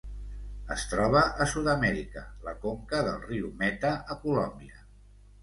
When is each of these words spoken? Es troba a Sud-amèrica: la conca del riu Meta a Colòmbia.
Es 0.75 0.85
troba 0.93 1.21
a 1.45 1.45
Sud-amèrica: 1.51 2.23
la 2.47 2.55
conca 2.65 3.03
del 3.09 3.21
riu 3.27 3.53
Meta 3.61 3.93
a 4.17 4.21
Colòmbia. 4.27 4.83